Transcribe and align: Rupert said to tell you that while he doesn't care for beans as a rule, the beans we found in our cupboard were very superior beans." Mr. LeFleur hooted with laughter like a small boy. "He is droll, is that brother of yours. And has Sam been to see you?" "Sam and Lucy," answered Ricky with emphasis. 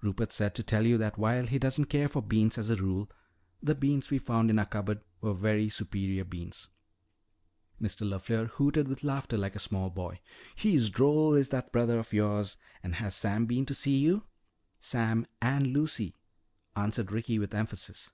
Rupert 0.00 0.30
said 0.30 0.54
to 0.54 0.62
tell 0.62 0.86
you 0.86 0.96
that 0.98 1.18
while 1.18 1.44
he 1.48 1.58
doesn't 1.58 1.86
care 1.86 2.06
for 2.06 2.22
beans 2.22 2.56
as 2.56 2.70
a 2.70 2.76
rule, 2.76 3.10
the 3.60 3.74
beans 3.74 4.10
we 4.12 4.18
found 4.18 4.48
in 4.48 4.60
our 4.60 4.64
cupboard 4.64 5.00
were 5.20 5.34
very 5.34 5.68
superior 5.68 6.24
beans." 6.24 6.68
Mr. 7.80 8.06
LeFleur 8.08 8.46
hooted 8.50 8.86
with 8.86 9.02
laughter 9.02 9.36
like 9.36 9.56
a 9.56 9.58
small 9.58 9.90
boy. 9.90 10.20
"He 10.54 10.76
is 10.76 10.88
droll, 10.88 11.34
is 11.34 11.48
that 11.48 11.72
brother 11.72 11.98
of 11.98 12.12
yours. 12.12 12.56
And 12.84 12.94
has 12.94 13.16
Sam 13.16 13.46
been 13.46 13.66
to 13.66 13.74
see 13.74 13.96
you?" 13.98 14.22
"Sam 14.78 15.26
and 15.40 15.72
Lucy," 15.72 16.14
answered 16.76 17.10
Ricky 17.10 17.40
with 17.40 17.52
emphasis. 17.52 18.12